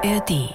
ARD. 0.00 0.54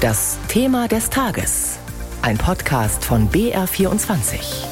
Das 0.00 0.38
Thema 0.46 0.86
des 0.86 1.10
Tages. 1.10 1.80
Ein 2.22 2.38
Podcast 2.38 3.04
von 3.04 3.28
BR24. 3.28 4.64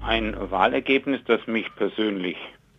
Ein 0.00 0.34
Wahlergebnis, 0.50 1.20
das 1.26 1.46
mich 1.46 1.72
persönlich 1.76 2.36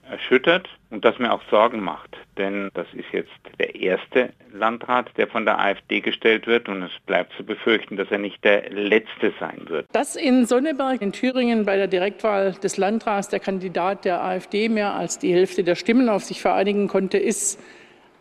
erschüttert 0.10 0.68
und 0.90 1.06
das 1.06 1.18
mir 1.18 1.32
auch 1.32 1.42
Sorgen 1.50 1.82
macht. 1.82 2.18
Denn 2.38 2.70
das 2.74 2.88
ist 2.94 3.06
jetzt 3.12 3.32
der 3.60 3.76
erste 3.76 4.34
Landrat, 4.54 5.10
der 5.18 5.28
von 5.28 5.46
der 5.46 5.60
AfD 5.60 6.02
gestellt 6.02 6.48
wird 6.48 6.68
und 6.68 6.84
es 6.84 6.92
bleibt 7.06 7.34
zu 7.38 7.44
befürchten, 7.44 7.96
dass 7.96 8.12
er 8.12 8.18
nicht 8.18 8.44
der 8.44 8.70
letzte 8.70 9.34
sein 9.40 9.62
wird. 9.68 9.88
Dass 9.94 10.16
in 10.16 10.46
Sonneberg 10.46 11.02
in 11.02 11.12
Thüringen 11.12 11.66
bei 11.66 11.78
der 11.78 11.88
Direktwahl 11.88 12.54
des 12.54 12.78
Landrats 12.78 13.30
der 13.30 13.40
Kandidat 13.40 14.06
der 14.06 14.24
AfD 14.24 14.70
mehr 14.70 14.94
als 14.94 15.18
die 15.20 15.34
Hälfte 15.34 15.64
der 15.64 15.76
Stimmen 15.76 16.10
auf 16.10 16.24
sich 16.24 16.42
vereinigen 16.42 16.88
konnte, 16.88 17.18
ist 17.18 17.60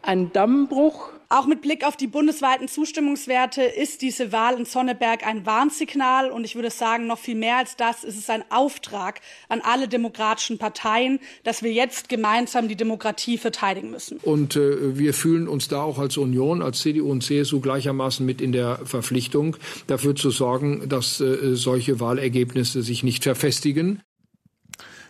ein 0.03 0.33
Dammbruch 0.33 1.11
auch 1.35 1.47
mit 1.47 1.63
Blick 1.63 1.85
auf 1.85 1.97
die 1.97 2.07
bundesweiten 2.07 2.69
Zustimmungswerte 2.69 3.63
ist 3.63 4.03
diese 4.03 4.31
Wahl 4.31 4.59
in 4.59 4.65
Sonneberg 4.65 5.27
ein 5.27 5.45
Warnsignal. 5.45 6.31
Und 6.31 6.45
ich 6.45 6.55
würde 6.55 6.71
sagen, 6.71 7.07
noch 7.07 7.19
viel 7.19 7.35
mehr 7.35 7.57
als 7.57 7.77
das 7.77 8.05
ist 8.05 8.17
es 8.17 8.31
ein 8.31 8.45
Auftrag 8.51 9.21
an 9.49 9.61
alle 9.61 9.89
demokratischen 9.89 10.59
Parteien, 10.59 11.19
dass 11.43 11.63
wir 11.63 11.73
jetzt 11.73 12.09
gemeinsam 12.09 12.69
die 12.69 12.77
Demokratie 12.77 13.39
verteidigen 13.39 13.91
müssen. 13.91 14.19
Und 14.19 14.57
äh, 14.57 14.97
wir 14.97 15.13
fühlen 15.13 15.49
uns 15.49 15.69
da 15.69 15.83
auch 15.83 15.99
als 15.99 16.17
Union, 16.17 16.63
als 16.63 16.81
CDU 16.81 17.11
und 17.11 17.23
CSU 17.23 17.61
gleichermaßen 17.61 18.25
mit 18.25 18.41
in 18.41 18.53
der 18.53 18.79
Verpflichtung, 18.85 19.57
dafür 19.87 20.15
zu 20.15 20.31
sorgen, 20.31 20.89
dass 20.89 21.21
äh, 21.21 21.57
solche 21.57 21.99
Wahlergebnisse 21.99 22.83
sich 22.83 23.03
nicht 23.03 23.25
verfestigen. 23.25 24.03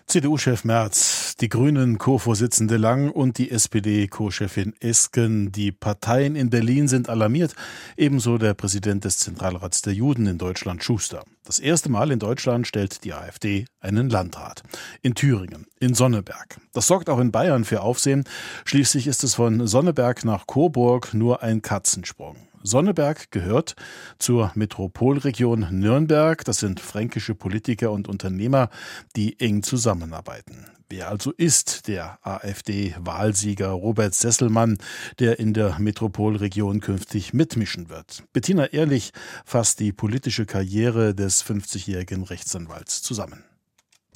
CDU-Chef 0.07 0.65
Merz, 0.65 1.24
die 1.41 1.49
Grünen 1.49 1.99
Co-Vorsitzende 1.99 2.77
Lang 2.77 3.11
und 3.11 3.39
die 3.39 3.51
SPD-Co-Chefin 3.51 4.75
Esken. 4.81 5.51
Die 5.53 5.73
Parteien 5.73 6.37
in 6.37 6.51
Berlin 6.51 6.89
sind 6.89 7.09
alarmiert, 7.09 7.55
ebenso 7.97 8.39
der 8.39 8.55
Präsident 8.55 9.05
des 9.05 9.19
Zentralrats 9.19 9.83
der 9.83 9.95
Juden 9.95 10.27
in 10.27 10.39
Deutschland, 10.39 10.85
Schuster. 10.85 11.25
Das 11.45 11.59
erste 11.59 11.91
Mal 11.91 12.11
in 12.11 12.19
Deutschland 12.19 12.67
stellt 12.67 13.05
die 13.05 13.13
AfD 13.13 13.67
einen 13.81 14.09
Landrat. 14.09 14.63
In 15.03 15.15
Thüringen, 15.15 15.67
in 15.81 15.95
Sonneberg. 15.95 16.59
Das 16.73 16.87
sorgt 16.87 17.11
auch 17.11 17.19
in 17.19 17.33
Bayern 17.33 17.65
für 17.65 17.83
Aufsehen. 17.83 18.25
Schließlich 18.65 19.07
ist 19.07 19.25
es 19.25 19.35
von 19.35 19.67
Sonneberg 19.67 20.25
nach 20.25 20.47
Coburg 20.47 21.15
nur 21.15 21.43
ein 21.43 21.63
Katzensprung. 21.63 22.37
Sonneberg 22.63 23.31
gehört 23.31 23.77
zur 24.19 24.51
Metropolregion 24.55 25.69
Nürnberg. 25.71 26.45
Das 26.45 26.59
sind 26.59 26.81
fränkische 26.81 27.35
Politiker 27.35 27.93
und 27.93 28.09
Unternehmer, 28.09 28.71
die 29.17 29.39
eng 29.39 29.63
zusammenarbeiten. 29.63 30.67
Wer 30.89 31.09
also 31.09 31.33
ist 31.33 31.89
der 31.89 32.19
AfD-Wahlsieger 32.23 33.71
Robert 33.71 34.15
Sesselmann, 34.15 34.79
der 35.19 35.39
in 35.39 35.55
der 35.55 35.79
Metropolregion 35.79 36.81
künftig 36.81 37.33
mitmischen 37.33 37.89
wird? 37.89 38.23
Bettina 38.33 38.67
Ehrlich 38.67 39.13
fasst 39.45 39.81
die 39.81 39.93
politische 39.93 40.47
Karriere 40.47 41.15
des 41.15 41.45
50-jährigen 41.45 42.23
Rechtsanwalts 42.23 43.03
zusammen. 43.03 43.45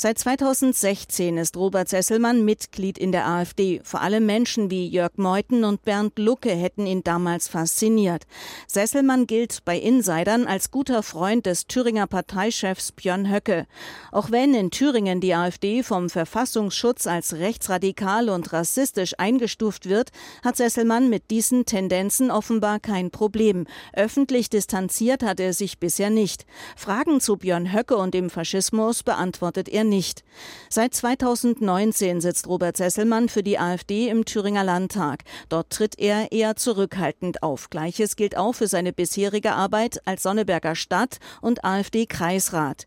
Seit 0.00 0.16
2016 0.16 1.38
ist 1.38 1.56
Robert 1.56 1.88
Sesselmann 1.88 2.44
Mitglied 2.44 2.98
in 2.98 3.10
der 3.10 3.26
AfD. 3.26 3.80
Vor 3.82 4.00
allem 4.00 4.26
Menschen 4.26 4.70
wie 4.70 4.86
Jörg 4.86 5.14
Meuthen 5.16 5.64
und 5.64 5.82
Bernd 5.82 6.20
Lucke 6.20 6.50
hätten 6.50 6.86
ihn 6.86 7.02
damals 7.02 7.48
fasziniert. 7.48 8.22
Sesselmann 8.68 9.26
gilt 9.26 9.64
bei 9.64 9.76
Insidern 9.76 10.46
als 10.46 10.70
guter 10.70 11.02
Freund 11.02 11.46
des 11.46 11.66
Thüringer 11.66 12.06
Parteichefs 12.06 12.92
Björn 12.92 13.28
Höcke. 13.28 13.66
Auch 14.12 14.30
wenn 14.30 14.54
in 14.54 14.70
Thüringen 14.70 15.20
die 15.20 15.34
AfD 15.34 15.82
vom 15.82 16.10
Verfassungsschutz 16.10 17.08
als 17.08 17.34
rechtsradikal 17.34 18.28
und 18.28 18.52
rassistisch 18.52 19.14
eingestuft 19.18 19.88
wird, 19.88 20.10
hat 20.44 20.58
Sesselmann 20.58 21.10
mit 21.10 21.32
diesen 21.32 21.66
Tendenzen 21.66 22.30
offenbar 22.30 22.78
kein 22.78 23.10
Problem. 23.10 23.66
Öffentlich 23.94 24.48
distanziert 24.48 25.24
hat 25.24 25.40
er 25.40 25.52
sich 25.52 25.80
bisher 25.80 26.10
nicht. 26.10 26.46
Fragen 26.76 27.20
zu 27.20 27.36
Björn 27.36 27.72
Höcke 27.72 27.96
und 27.96 28.14
dem 28.14 28.30
Faschismus 28.30 29.02
beantwortet 29.02 29.68
er 29.68 29.87
nicht. 29.88 30.22
Seit 30.68 30.94
2019 30.94 32.20
sitzt 32.20 32.46
Robert 32.46 32.76
Sesselmann 32.76 33.28
für 33.28 33.42
die 33.42 33.58
AfD 33.58 34.08
im 34.08 34.24
Thüringer 34.24 34.64
Landtag. 34.64 35.24
Dort 35.48 35.70
tritt 35.70 35.98
er 35.98 36.32
eher 36.32 36.56
zurückhaltend 36.56 37.42
auf. 37.42 37.70
Gleiches 37.70 38.16
gilt 38.16 38.36
auch 38.36 38.54
für 38.54 38.68
seine 38.68 38.92
bisherige 38.92 39.52
Arbeit 39.52 40.00
als 40.06 40.22
Sonneberger 40.22 40.74
Stadt- 40.74 41.18
und 41.40 41.64
AfD-Kreisrat. 41.64 42.86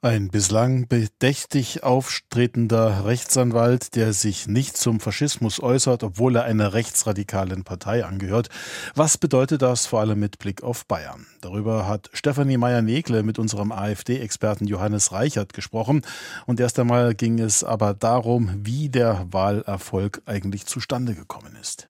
Ein 0.00 0.28
bislang 0.28 0.86
bedächtig 0.86 1.82
auftretender 1.82 3.04
Rechtsanwalt, 3.04 3.96
der 3.96 4.12
sich 4.12 4.46
nicht 4.46 4.76
zum 4.76 5.00
Faschismus 5.00 5.60
äußert, 5.60 6.04
obwohl 6.04 6.36
er 6.36 6.44
einer 6.44 6.72
rechtsradikalen 6.72 7.64
Partei 7.64 8.04
angehört. 8.04 8.48
Was 8.94 9.18
bedeutet 9.18 9.60
das 9.62 9.86
vor 9.86 9.98
allem 9.98 10.20
mit 10.20 10.38
Blick 10.38 10.62
auf 10.62 10.86
Bayern? 10.86 11.26
Darüber 11.40 11.88
hat 11.88 12.10
Stefanie 12.12 12.58
Meyer-Negle 12.58 13.24
mit 13.24 13.40
unserem 13.40 13.72
AfD-Experten 13.72 14.68
Johannes 14.68 15.10
Reichert 15.10 15.52
gesprochen. 15.52 16.02
Und 16.46 16.60
erst 16.60 16.78
einmal 16.78 17.16
ging 17.16 17.40
es 17.40 17.64
aber 17.64 17.92
darum, 17.92 18.64
wie 18.64 18.88
der 18.90 19.26
Wahlerfolg 19.32 20.22
eigentlich 20.26 20.66
zustande 20.66 21.16
gekommen 21.16 21.56
ist. 21.60 21.88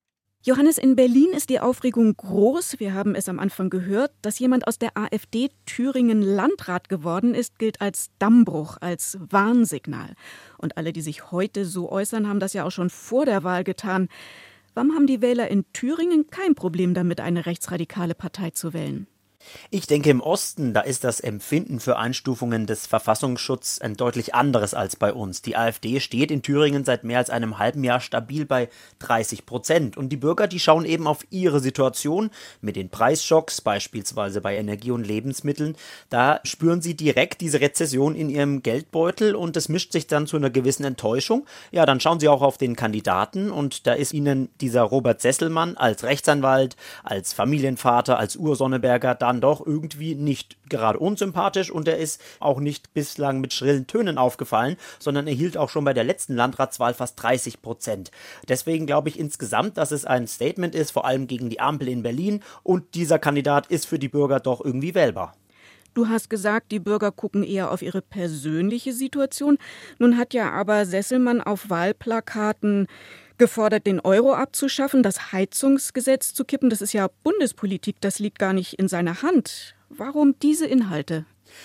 Johannes, 0.48 0.78
in 0.78 0.96
Berlin 0.96 1.34
ist 1.36 1.50
die 1.50 1.60
Aufregung 1.60 2.16
groß. 2.16 2.80
Wir 2.80 2.94
haben 2.94 3.14
es 3.14 3.28
am 3.28 3.38
Anfang 3.38 3.68
gehört. 3.68 4.12
Dass 4.22 4.38
jemand 4.38 4.66
aus 4.66 4.78
der 4.78 4.96
AfD 4.96 5.50
Thüringen 5.66 6.22
Landrat 6.22 6.88
geworden 6.88 7.34
ist, 7.34 7.58
gilt 7.58 7.82
als 7.82 8.08
Dammbruch, 8.18 8.78
als 8.80 9.18
Warnsignal. 9.20 10.14
Und 10.56 10.78
alle, 10.78 10.94
die 10.94 11.02
sich 11.02 11.32
heute 11.32 11.66
so 11.66 11.92
äußern, 11.92 12.26
haben 12.26 12.40
das 12.40 12.54
ja 12.54 12.64
auch 12.64 12.70
schon 12.70 12.88
vor 12.88 13.26
der 13.26 13.44
Wahl 13.44 13.62
getan. 13.62 14.08
Warum 14.72 14.94
haben 14.94 15.06
die 15.06 15.20
Wähler 15.20 15.50
in 15.50 15.70
Thüringen 15.74 16.30
kein 16.30 16.54
Problem 16.54 16.94
damit, 16.94 17.20
eine 17.20 17.44
rechtsradikale 17.44 18.14
Partei 18.14 18.48
zu 18.48 18.72
wählen? 18.72 19.06
Ich 19.70 19.86
denke, 19.86 20.10
im 20.10 20.20
Osten, 20.20 20.74
da 20.74 20.80
ist 20.80 21.04
das 21.04 21.20
Empfinden 21.20 21.78
für 21.78 21.96
Einstufungen 21.96 22.66
des 22.66 22.86
Verfassungsschutzes 22.86 23.80
ein 23.80 23.94
deutlich 23.96 24.34
anderes 24.34 24.74
als 24.74 24.96
bei 24.96 25.12
uns. 25.12 25.42
Die 25.42 25.56
AfD 25.56 26.00
steht 26.00 26.30
in 26.30 26.42
Thüringen 26.42 26.84
seit 26.84 27.04
mehr 27.04 27.18
als 27.18 27.30
einem 27.30 27.58
halben 27.58 27.84
Jahr 27.84 28.00
stabil 28.00 28.44
bei 28.46 28.68
30 29.00 29.46
Prozent. 29.46 29.96
Und 29.96 30.08
die 30.08 30.16
Bürger, 30.16 30.48
die 30.48 30.58
schauen 30.58 30.84
eben 30.84 31.06
auf 31.06 31.26
ihre 31.30 31.60
Situation 31.60 32.30
mit 32.60 32.76
den 32.76 32.88
Preisschocks, 32.88 33.60
beispielsweise 33.60 34.40
bei 34.40 34.56
Energie 34.56 34.90
und 34.90 35.06
Lebensmitteln. 35.06 35.76
Da 36.08 36.40
spüren 36.44 36.82
sie 36.82 36.96
direkt 36.96 37.40
diese 37.40 37.60
Rezession 37.60 38.14
in 38.14 38.30
ihrem 38.30 38.62
Geldbeutel 38.62 39.34
und 39.34 39.56
es 39.56 39.68
mischt 39.68 39.92
sich 39.92 40.06
dann 40.06 40.26
zu 40.26 40.36
einer 40.36 40.50
gewissen 40.50 40.84
Enttäuschung. 40.84 41.46
Ja, 41.70 41.86
dann 41.86 42.00
schauen 42.00 42.20
sie 42.20 42.28
auch 42.28 42.42
auf 42.42 42.58
den 42.58 42.74
Kandidaten 42.74 43.50
und 43.50 43.86
da 43.86 43.92
ist 43.92 44.12
ihnen 44.12 44.48
dieser 44.60 44.82
Robert 44.82 45.20
Sesselmann 45.20 45.76
als 45.76 46.04
Rechtsanwalt, 46.04 46.76
als 47.04 47.32
Familienvater, 47.32 48.18
als 48.18 48.36
Ursonneberger 48.36 49.14
dann 49.14 49.27
dann 49.28 49.40
doch 49.40 49.64
irgendwie 49.64 50.14
nicht 50.14 50.56
gerade 50.68 50.98
unsympathisch 50.98 51.70
und 51.70 51.86
er 51.86 51.98
ist 51.98 52.20
auch 52.40 52.60
nicht 52.60 52.94
bislang 52.94 53.40
mit 53.40 53.52
schrillen 53.52 53.86
Tönen 53.86 54.16
aufgefallen, 54.16 54.76
sondern 54.98 55.26
erhielt 55.26 55.56
auch 55.58 55.68
schon 55.68 55.84
bei 55.84 55.92
der 55.92 56.04
letzten 56.04 56.34
Landratswahl 56.34 56.94
fast 56.94 57.22
30 57.22 57.60
Prozent. 57.60 58.10
Deswegen 58.48 58.86
glaube 58.86 59.10
ich 59.10 59.18
insgesamt, 59.18 59.76
dass 59.76 59.90
es 59.90 60.06
ein 60.06 60.26
Statement 60.26 60.74
ist, 60.74 60.92
vor 60.92 61.04
allem 61.04 61.26
gegen 61.26 61.50
die 61.50 61.60
Ampel 61.60 61.88
in 61.88 62.02
Berlin 62.02 62.42
und 62.62 62.94
dieser 62.94 63.18
Kandidat 63.18 63.66
ist 63.66 63.86
für 63.86 63.98
die 63.98 64.08
Bürger 64.08 64.40
doch 64.40 64.64
irgendwie 64.64 64.94
wählbar. 64.94 65.34
Du 65.92 66.08
hast 66.08 66.30
gesagt, 66.30 66.70
die 66.70 66.78
Bürger 66.78 67.10
gucken 67.10 67.42
eher 67.42 67.70
auf 67.70 67.82
ihre 67.82 68.00
persönliche 68.00 68.92
Situation. 68.92 69.58
Nun 69.98 70.16
hat 70.16 70.32
ja 70.32 70.50
aber 70.52 70.86
Sesselmann 70.86 71.40
auf 71.40 71.70
Wahlplakaten 71.70 72.86
gefordert, 73.38 73.86
den 73.86 74.00
Euro 74.00 74.34
abzuschaffen, 74.34 75.02
das 75.02 75.32
Heizungsgesetz 75.32 76.34
zu 76.34 76.44
kippen. 76.44 76.70
Das 76.70 76.82
ist 76.82 76.92
ja 76.92 77.08
Bundespolitik, 77.22 77.96
das 78.00 78.18
liegt 78.18 78.38
gar 78.38 78.52
nicht 78.52 78.74
in 78.74 78.88
seiner 78.88 79.22
Hand. 79.22 79.74
Warum 79.88 80.38
diese 80.40 80.66
Inhalte? 80.66 81.24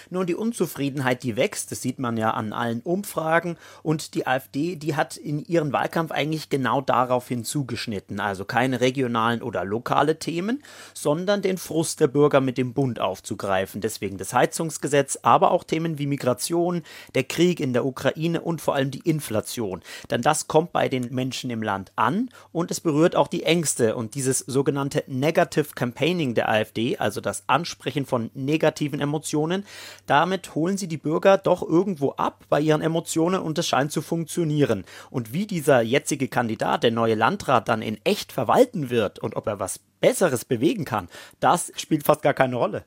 Nun, 0.09 0.27
die 0.27 0.35
Unzufriedenheit, 0.35 1.23
die 1.23 1.35
wächst, 1.35 1.71
das 1.71 1.81
sieht 1.81 1.99
man 1.99 2.17
ja 2.17 2.31
an 2.31 2.53
allen 2.53 2.81
Umfragen. 2.81 3.57
Und 3.81 4.13
die 4.13 4.27
AfD, 4.27 4.75
die 4.75 4.95
hat 4.95 5.17
in 5.17 5.43
ihren 5.45 5.73
Wahlkampf 5.73 6.11
eigentlich 6.11 6.49
genau 6.49 6.81
darauf 6.81 7.27
hinzugeschnitten. 7.27 8.19
Also 8.19 8.45
keine 8.45 8.81
regionalen 8.81 9.41
oder 9.41 9.65
lokale 9.65 10.19
Themen, 10.19 10.63
sondern 10.93 11.41
den 11.41 11.57
Frust 11.57 11.99
der 11.99 12.07
Bürger 12.07 12.41
mit 12.41 12.57
dem 12.57 12.73
Bund 12.73 12.99
aufzugreifen. 12.99 13.81
Deswegen 13.81 14.17
das 14.17 14.33
Heizungsgesetz, 14.33 15.19
aber 15.21 15.51
auch 15.51 15.63
Themen 15.63 15.97
wie 15.97 16.07
Migration, 16.07 16.83
der 17.15 17.23
Krieg 17.23 17.59
in 17.59 17.73
der 17.73 17.85
Ukraine 17.85 18.41
und 18.41 18.61
vor 18.61 18.75
allem 18.75 18.91
die 18.91 18.99
Inflation. 18.99 19.81
Denn 20.09 20.21
das 20.21 20.47
kommt 20.47 20.71
bei 20.73 20.89
den 20.89 21.13
Menschen 21.13 21.49
im 21.49 21.63
Land 21.63 21.91
an 21.95 22.29
und 22.51 22.71
es 22.71 22.79
berührt 22.79 23.15
auch 23.15 23.27
die 23.27 23.43
Ängste 23.43 23.95
und 23.95 24.15
dieses 24.15 24.39
sogenannte 24.39 25.03
Negative 25.07 25.73
Campaigning 25.75 26.33
der 26.33 26.49
AfD, 26.49 26.97
also 26.97 27.21
das 27.21 27.43
Ansprechen 27.47 28.05
von 28.05 28.29
negativen 28.33 28.99
Emotionen, 28.99 29.65
damit 30.05 30.55
holen 30.55 30.77
sie 30.77 30.87
die 30.87 30.97
Bürger 30.97 31.37
doch 31.37 31.61
irgendwo 31.61 32.11
ab 32.11 32.45
bei 32.49 32.59
ihren 32.59 32.81
Emotionen 32.81 33.41
und 33.41 33.57
es 33.57 33.67
scheint 33.67 33.91
zu 33.91 34.01
funktionieren. 34.01 34.85
Und 35.09 35.33
wie 35.33 35.47
dieser 35.47 35.81
jetzige 35.81 36.27
Kandidat, 36.27 36.83
der 36.83 36.91
neue 36.91 37.15
Landrat, 37.15 37.67
dann 37.67 37.81
in 37.81 37.99
echt 38.03 38.31
verwalten 38.31 38.89
wird 38.89 39.19
und 39.19 39.35
ob 39.35 39.47
er 39.47 39.59
was 39.59 39.79
Besseres 39.99 40.45
bewegen 40.45 40.85
kann, 40.85 41.07
das 41.39 41.71
spielt 41.75 42.03
fast 42.03 42.21
gar 42.21 42.33
keine 42.33 42.57
Rolle. 42.57 42.85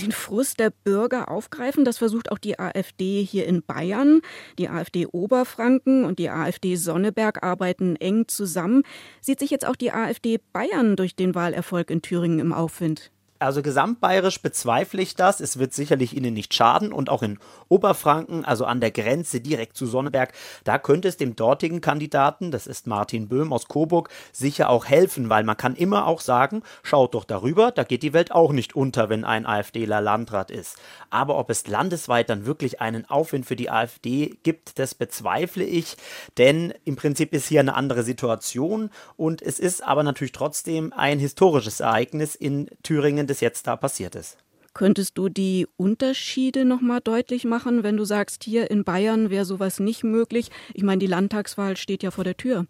den 0.00 0.12
Frust 0.12 0.60
der 0.60 0.70
Bürger 0.70 1.28
aufgreifen. 1.28 1.84
Das 1.84 1.98
versucht 1.98 2.30
auch 2.30 2.38
die 2.38 2.58
AfD 2.58 3.24
hier 3.24 3.46
in 3.46 3.62
Bayern. 3.62 4.20
Die 4.58 4.68
AfD 4.68 5.06
Oberfranken 5.06 6.04
und 6.04 6.20
die 6.20 6.30
AfD 6.30 6.76
Sonneberg 6.76 7.42
arbeiten 7.42 7.96
eng 7.96 8.28
zusammen. 8.28 8.84
Sieht 9.20 9.40
sich 9.40 9.50
jetzt 9.50 9.66
auch 9.66 9.76
die 9.76 9.92
AfD 9.92 10.38
Bayern 10.52 10.94
durch 10.94 11.16
den 11.16 11.34
Wahlerfolg 11.34 11.90
in 11.90 12.00
Thüringen 12.02 12.38
im 12.38 12.52
Aufwind? 12.52 13.10
Also 13.40 13.62
gesamtbayerisch 13.62 14.42
bezweifle 14.42 15.00
ich 15.00 15.14
das. 15.14 15.40
Es 15.40 15.58
wird 15.58 15.72
sicherlich 15.72 16.16
ihnen 16.16 16.34
nicht 16.34 16.54
schaden. 16.54 16.92
Und 16.92 17.08
auch 17.08 17.22
in 17.22 17.38
Oberfranken, 17.68 18.44
also 18.44 18.64
an 18.64 18.80
der 18.80 18.90
Grenze 18.90 19.40
direkt 19.40 19.76
zu 19.76 19.86
Sonneberg, 19.86 20.32
da 20.64 20.78
könnte 20.78 21.06
es 21.06 21.16
dem 21.16 21.36
dortigen 21.36 21.80
Kandidaten, 21.80 22.50
das 22.50 22.66
ist 22.66 22.88
Martin 22.88 23.28
Böhm 23.28 23.52
aus 23.52 23.68
Coburg, 23.68 24.08
sicher 24.32 24.70
auch 24.70 24.86
helfen, 24.86 25.28
weil 25.30 25.44
man 25.44 25.56
kann 25.56 25.76
immer 25.76 26.06
auch 26.06 26.20
sagen, 26.20 26.62
schaut 26.82 27.14
doch 27.14 27.24
darüber, 27.24 27.70
da 27.70 27.84
geht 27.84 28.02
die 28.02 28.12
Welt 28.12 28.32
auch 28.32 28.52
nicht 28.52 28.74
unter, 28.74 29.08
wenn 29.08 29.24
ein 29.24 29.46
AfDler 29.46 30.00
Landrat 30.00 30.50
ist. 30.50 30.76
Aber 31.10 31.38
ob 31.38 31.50
es 31.50 31.68
landesweit 31.68 32.28
dann 32.30 32.44
wirklich 32.44 32.80
einen 32.80 33.08
Aufwind 33.08 33.46
für 33.46 33.56
die 33.56 33.70
AfD 33.70 34.36
gibt, 34.42 34.80
das 34.80 34.94
bezweifle 34.94 35.64
ich. 35.64 35.96
Denn 36.38 36.74
im 36.84 36.96
Prinzip 36.96 37.32
ist 37.32 37.46
hier 37.46 37.60
eine 37.60 37.74
andere 37.74 38.02
Situation. 38.02 38.90
Und 39.16 39.42
es 39.42 39.60
ist 39.60 39.84
aber 39.84 40.02
natürlich 40.02 40.32
trotzdem 40.32 40.92
ein 40.92 41.20
historisches 41.20 41.80
Ereignis 41.80 42.34
in 42.34 42.68
Thüringen 42.82 43.27
das 43.28 43.40
jetzt 43.40 43.66
da 43.66 43.76
passiert 43.76 44.14
ist. 44.14 44.38
Könntest 44.74 45.18
du 45.18 45.28
die 45.28 45.66
Unterschiede 45.76 46.64
nochmal 46.64 47.00
deutlich 47.00 47.44
machen, 47.44 47.82
wenn 47.82 47.96
du 47.96 48.04
sagst, 48.04 48.44
hier 48.44 48.70
in 48.70 48.84
Bayern 48.84 49.30
wäre 49.30 49.44
sowas 49.44 49.80
nicht 49.80 50.04
möglich? 50.04 50.50
Ich 50.74 50.82
meine, 50.82 51.00
die 51.00 51.06
Landtagswahl 51.06 51.76
steht 51.76 52.02
ja 52.02 52.10
vor 52.10 52.24
der 52.24 52.36
Tür. 52.36 52.66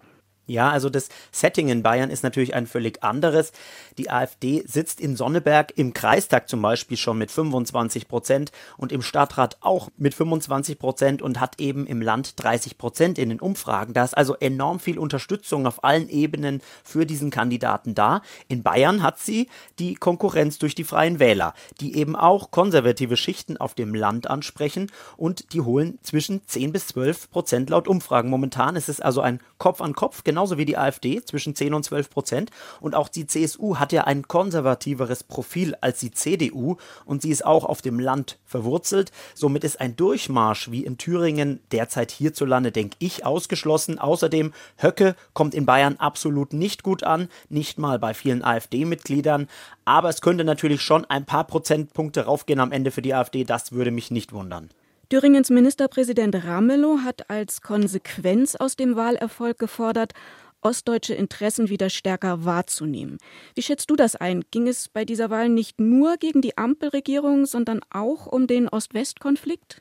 Ja, 0.48 0.70
also 0.70 0.88
das 0.88 1.10
Setting 1.30 1.68
in 1.68 1.82
Bayern 1.82 2.08
ist 2.08 2.22
natürlich 2.22 2.54
ein 2.54 2.66
völlig 2.66 3.04
anderes. 3.04 3.52
Die 3.98 4.10
AfD 4.10 4.64
sitzt 4.66 4.98
in 4.98 5.14
Sonneberg 5.14 5.74
im 5.76 5.92
Kreistag 5.92 6.48
zum 6.48 6.62
Beispiel 6.62 6.96
schon 6.96 7.18
mit 7.18 7.30
25 7.30 8.08
Prozent 8.08 8.50
und 8.78 8.90
im 8.90 9.02
Stadtrat 9.02 9.58
auch 9.60 9.90
mit 9.98 10.14
25 10.14 10.78
Prozent 10.78 11.20
und 11.20 11.38
hat 11.38 11.60
eben 11.60 11.86
im 11.86 12.00
Land 12.00 12.42
30 12.42 12.78
Prozent 12.78 13.18
in 13.18 13.28
den 13.28 13.40
Umfragen. 13.40 13.92
Da 13.92 14.04
ist 14.04 14.16
also 14.16 14.36
enorm 14.36 14.80
viel 14.80 14.98
Unterstützung 14.98 15.66
auf 15.66 15.84
allen 15.84 16.08
Ebenen 16.08 16.62
für 16.82 17.04
diesen 17.04 17.30
Kandidaten 17.30 17.94
da. 17.94 18.22
In 18.48 18.62
Bayern 18.62 19.02
hat 19.02 19.18
sie 19.18 19.48
die 19.78 19.96
Konkurrenz 19.96 20.58
durch 20.58 20.74
die 20.74 20.84
Freien 20.84 21.18
Wähler, 21.18 21.52
die 21.82 21.94
eben 21.96 22.16
auch 22.16 22.50
konservative 22.50 23.18
Schichten 23.18 23.58
auf 23.58 23.74
dem 23.74 23.94
Land 23.94 24.30
ansprechen 24.30 24.90
und 25.18 25.52
die 25.52 25.60
holen 25.60 25.98
zwischen 26.02 26.40
10 26.46 26.72
bis 26.72 26.86
12 26.86 27.30
Prozent 27.30 27.68
laut 27.68 27.86
Umfragen. 27.86 28.30
Momentan 28.30 28.76
ist 28.76 28.88
es 28.88 29.02
also 29.02 29.20
ein 29.20 29.40
Kopf 29.58 29.82
an 29.82 29.92
Kopf, 29.92 30.24
genau 30.24 30.37
genauso 30.38 30.56
wie 30.56 30.66
die 30.66 30.78
AfD, 30.78 31.20
zwischen 31.24 31.56
10 31.56 31.74
und 31.74 31.82
12 31.82 32.10
Prozent. 32.10 32.50
Und 32.80 32.94
auch 32.94 33.08
die 33.08 33.26
CSU 33.26 33.78
hat 33.78 33.92
ja 33.92 34.04
ein 34.04 34.28
konservativeres 34.28 35.24
Profil 35.24 35.74
als 35.80 35.98
die 35.98 36.12
CDU 36.12 36.76
und 37.04 37.22
sie 37.22 37.30
ist 37.30 37.44
auch 37.44 37.64
auf 37.64 37.82
dem 37.82 37.98
Land 37.98 38.38
verwurzelt. 38.44 39.10
Somit 39.34 39.64
ist 39.64 39.80
ein 39.80 39.96
Durchmarsch 39.96 40.70
wie 40.70 40.84
in 40.84 40.96
Thüringen 40.96 41.58
derzeit 41.72 42.12
hierzulande, 42.12 42.70
denke 42.70 42.94
ich, 43.00 43.26
ausgeschlossen. 43.26 43.98
Außerdem, 43.98 44.52
Höcke 44.80 45.16
kommt 45.32 45.54
in 45.54 45.66
Bayern 45.66 45.96
absolut 45.96 46.52
nicht 46.52 46.84
gut 46.84 47.02
an, 47.02 47.28
nicht 47.48 47.76
mal 47.76 47.98
bei 47.98 48.14
vielen 48.14 48.44
AfD-Mitgliedern. 48.44 49.48
Aber 49.84 50.08
es 50.08 50.20
könnte 50.20 50.44
natürlich 50.44 50.82
schon 50.82 51.04
ein 51.04 51.24
paar 51.24 51.48
Prozentpunkte 51.48 52.26
raufgehen 52.26 52.60
am 52.60 52.70
Ende 52.70 52.92
für 52.92 53.02
die 53.02 53.14
AfD. 53.14 53.42
Das 53.42 53.72
würde 53.72 53.90
mich 53.90 54.12
nicht 54.12 54.32
wundern. 54.32 54.70
Thüringens 55.10 55.48
Ministerpräsident 55.48 56.44
Ramelow 56.44 56.98
hat 57.02 57.30
als 57.30 57.62
Konsequenz 57.62 58.56
aus 58.56 58.76
dem 58.76 58.94
Wahlerfolg 58.94 59.58
gefordert, 59.58 60.12
ostdeutsche 60.60 61.14
Interessen 61.14 61.70
wieder 61.70 61.88
stärker 61.88 62.44
wahrzunehmen. 62.44 63.16
Wie 63.54 63.62
schätzt 63.62 63.88
du 63.88 63.96
das 63.96 64.16
ein? 64.16 64.44
Ging 64.50 64.68
es 64.68 64.90
bei 64.90 65.06
dieser 65.06 65.30
Wahl 65.30 65.48
nicht 65.48 65.80
nur 65.80 66.18
gegen 66.18 66.42
die 66.42 66.58
Ampelregierung, 66.58 67.46
sondern 67.46 67.80
auch 67.88 68.26
um 68.26 68.46
den 68.46 68.68
Ost-West-Konflikt? 68.68 69.80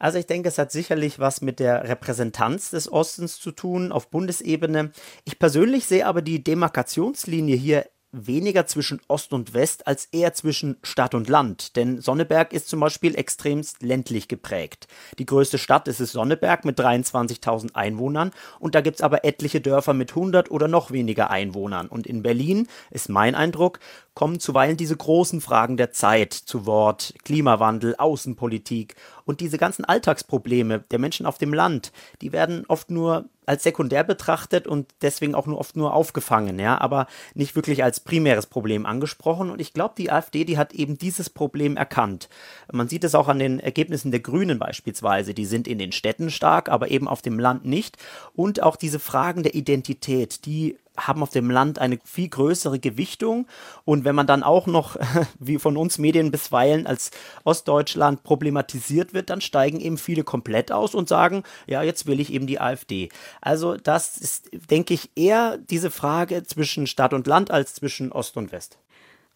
Also 0.00 0.18
ich 0.18 0.26
denke, 0.26 0.48
es 0.48 0.58
hat 0.58 0.72
sicherlich 0.72 1.20
was 1.20 1.40
mit 1.40 1.60
der 1.60 1.88
Repräsentanz 1.88 2.70
des 2.70 2.90
Ostens 2.90 3.38
zu 3.38 3.52
tun 3.52 3.92
auf 3.92 4.10
Bundesebene. 4.10 4.90
Ich 5.26 5.38
persönlich 5.38 5.86
sehe 5.86 6.06
aber 6.06 6.22
die 6.22 6.42
Demarkationslinie 6.42 7.54
hier 7.54 7.86
weniger 8.12 8.66
zwischen 8.66 9.00
Ost 9.08 9.32
und 9.32 9.54
West 9.54 9.86
als 9.86 10.06
eher 10.06 10.32
zwischen 10.32 10.76
Stadt 10.82 11.14
und 11.14 11.28
Land. 11.28 11.76
Denn 11.76 12.00
Sonneberg 12.00 12.52
ist 12.52 12.68
zum 12.68 12.80
Beispiel 12.80 13.14
extremst 13.14 13.82
ländlich 13.82 14.28
geprägt. 14.28 14.88
Die 15.18 15.26
größte 15.26 15.58
Stadt 15.58 15.88
ist 15.88 16.00
es 16.00 16.12
Sonneberg 16.12 16.64
mit 16.64 16.78
23.000 16.78 17.74
Einwohnern 17.74 18.30
und 18.58 18.74
da 18.74 18.80
gibt 18.80 18.96
es 18.96 19.02
aber 19.02 19.24
etliche 19.24 19.60
Dörfer 19.60 19.92
mit 19.92 20.10
100 20.10 20.50
oder 20.50 20.68
noch 20.68 20.90
weniger 20.90 21.30
Einwohnern. 21.30 21.88
Und 21.88 22.06
in 22.06 22.22
Berlin 22.22 22.66
ist 22.90 23.08
mein 23.08 23.34
Eindruck, 23.34 23.78
kommen 24.14 24.40
zuweilen 24.40 24.76
diese 24.76 24.96
großen 24.96 25.40
Fragen 25.40 25.76
der 25.76 25.92
Zeit 25.92 26.32
zu 26.32 26.66
Wort, 26.66 27.14
Klimawandel, 27.24 27.94
Außenpolitik 27.96 28.96
und 29.24 29.40
diese 29.40 29.58
ganzen 29.58 29.84
Alltagsprobleme 29.84 30.80
der 30.90 30.98
Menschen 30.98 31.26
auf 31.26 31.38
dem 31.38 31.52
Land, 31.52 31.92
die 32.22 32.32
werden 32.32 32.64
oft 32.68 32.90
nur 32.90 33.28
als 33.48 33.62
sekundär 33.62 34.04
betrachtet 34.04 34.66
und 34.66 34.92
deswegen 35.02 35.34
auch 35.34 35.46
nur 35.46 35.58
oft 35.58 35.76
nur 35.76 35.94
aufgefangen, 35.94 36.58
ja, 36.58 36.78
aber 36.80 37.06
nicht 37.34 37.56
wirklich 37.56 37.82
als 37.82 38.00
primäres 38.00 38.46
Problem 38.46 38.84
angesprochen. 38.84 39.50
Und 39.50 39.60
ich 39.60 39.72
glaube, 39.72 39.94
die 39.96 40.12
AfD, 40.12 40.44
die 40.44 40.58
hat 40.58 40.74
eben 40.74 40.98
dieses 40.98 41.30
Problem 41.30 41.76
erkannt. 41.76 42.28
Man 42.70 42.88
sieht 42.88 43.04
es 43.04 43.14
auch 43.14 43.28
an 43.28 43.38
den 43.38 43.58
Ergebnissen 43.58 44.10
der 44.10 44.20
Grünen 44.20 44.58
beispielsweise. 44.58 45.32
Die 45.32 45.46
sind 45.46 45.66
in 45.66 45.78
den 45.78 45.92
Städten 45.92 46.30
stark, 46.30 46.68
aber 46.68 46.90
eben 46.90 47.08
auf 47.08 47.22
dem 47.22 47.38
Land 47.38 47.64
nicht. 47.64 47.96
Und 48.34 48.62
auch 48.62 48.76
diese 48.76 48.98
Fragen 48.98 49.42
der 49.42 49.54
Identität, 49.54 50.44
die 50.44 50.76
haben 50.98 51.22
auf 51.22 51.30
dem 51.30 51.50
Land 51.50 51.78
eine 51.78 51.98
viel 52.04 52.28
größere 52.28 52.78
Gewichtung. 52.78 53.46
Und 53.84 54.04
wenn 54.04 54.14
man 54.14 54.26
dann 54.26 54.42
auch 54.42 54.66
noch, 54.66 54.96
wie 55.38 55.58
von 55.58 55.76
uns 55.76 55.98
Medien 55.98 56.30
bisweilen 56.30 56.86
als 56.86 57.10
Ostdeutschland 57.44 58.22
problematisiert 58.22 59.14
wird, 59.14 59.30
dann 59.30 59.40
steigen 59.40 59.80
eben 59.80 59.98
viele 59.98 60.24
komplett 60.24 60.72
aus 60.72 60.94
und 60.94 61.08
sagen, 61.08 61.42
ja, 61.66 61.82
jetzt 61.82 62.06
will 62.06 62.20
ich 62.20 62.32
eben 62.32 62.46
die 62.46 62.60
AfD. 62.60 63.08
Also 63.40 63.76
das 63.76 64.18
ist, 64.18 64.50
denke 64.70 64.94
ich, 64.94 65.10
eher 65.16 65.58
diese 65.58 65.90
Frage 65.90 66.42
zwischen 66.42 66.86
Stadt 66.86 67.12
und 67.12 67.26
Land 67.26 67.50
als 67.50 67.74
zwischen 67.74 68.12
Ost 68.12 68.36
und 68.36 68.52
West. 68.52 68.78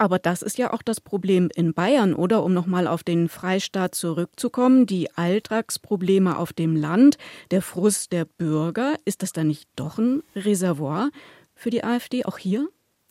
Aber 0.02 0.18
das 0.18 0.42
ist 0.42 0.58
ja 0.58 0.72
auch 0.72 0.82
das 0.82 1.00
Problem 1.00 1.48
in 1.54 1.74
Bayern, 1.74 2.14
oder? 2.14 2.42
Um 2.42 2.52
nochmal 2.52 2.88
auf 2.88 3.04
den 3.04 3.28
Freistaat 3.28 3.94
zurückzukommen, 3.94 4.84
die 4.84 5.14
Alltagsprobleme 5.14 6.38
auf 6.38 6.52
dem 6.52 6.74
Land, 6.74 7.18
der 7.52 7.62
Frust 7.62 8.10
der 8.10 8.24
Bürger, 8.24 8.96
ist 9.04 9.22
das 9.22 9.32
dann 9.32 9.46
nicht 9.46 9.68
doch 9.76 9.98
ein 9.98 10.24
Reservoir 10.34 11.10
für 11.62 11.70
die 11.70 11.84
AfD, 11.84 12.24
auch 12.24 12.38
hier? 12.38 12.68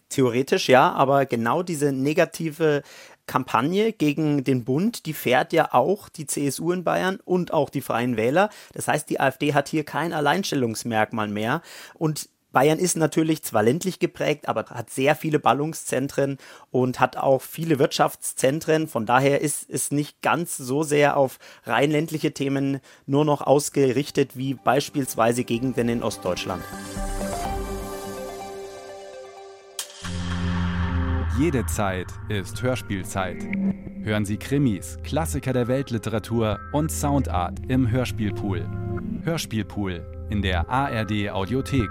Theoretisch 0.10 0.68
ja, 0.68 0.92
aber 0.92 1.26
genau 1.26 1.64
diese 1.64 1.94
negative 1.94 2.84
Kampagne 3.26 3.94
gegen 3.94 4.44
den 4.44 4.66
Bund, 4.66 5.06
die 5.06 5.14
fährt 5.14 5.54
ja 5.54 5.74
auch 5.74 6.10
die 6.10 6.28
CSU 6.28 6.74
in 6.74 6.84
Bayern 6.84 7.20
und 7.24 7.54
auch 7.54 7.70
die 7.70 7.80
Freien 7.80 8.18
Wähler. 8.18 8.50
Das 8.74 8.90
heißt, 8.90 9.10
die 9.10 9.22
AfD 9.22 9.54
hat 9.54 9.70
hier 9.70 9.86
kein 9.86 10.12
Alleinstellungsmerkmal 10.12 11.30
mehr. 11.30 11.62
Und 11.94 12.28
Bayern 12.52 12.78
ist 12.78 12.98
natürlich 12.98 13.44
zwar 13.44 13.64
ländlich 13.64 14.00
geprägt, 14.00 14.50
aber 14.50 14.66
hat 14.66 14.90
sehr 14.90 15.16
viele 15.16 15.40
Ballungszentren 15.40 16.38
und 16.72 17.00
hat 17.00 17.16
auch 17.16 17.42
viele 17.42 17.80
Wirtschaftszentren. 17.80 18.90
Von 18.90 19.06
daher 19.06 19.40
ist 19.40 19.70
es 19.70 19.92
nicht 19.92 20.22
ganz 20.22 20.58
so 20.58 20.84
sehr 20.84 21.16
auf 21.16 21.40
rein 21.64 21.92
ländliche 21.92 22.34
Themen 22.34 22.82
nur 23.06 23.24
noch 23.24 23.40
ausgerichtet 23.40 24.36
wie 24.36 24.56
beispielsweise 24.56 25.46
Gegenden 25.46 25.88
in 25.88 26.04
Ostdeutschland. 26.04 26.64
Jede 31.38 31.66
Zeit 31.66 32.08
ist 32.28 32.62
Hörspielzeit. 32.62 33.42
Hören 34.04 34.26
Sie 34.26 34.38
Krimis, 34.38 34.98
Klassiker 35.04 35.54
der 35.54 35.70
Weltliteratur 35.70 36.60
und 36.74 36.92
Soundart 36.92 37.58
im 37.70 37.90
Hörspielpool. 37.90 38.70
Hörspielpool 39.24 40.28
in 40.30 40.42
der 40.42 40.70
ARD 40.70 41.30
Audiothek. 41.30 41.90